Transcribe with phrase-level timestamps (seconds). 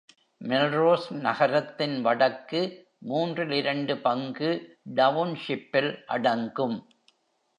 [0.41, 2.61] மெல்ரோஸ் நகரத்தின் வடக்கு
[2.99, 4.79] மூன்றில் இரண்டு பங்கு
[4.95, 6.77] டவுன்ஷிப்பில் அடங்கும்.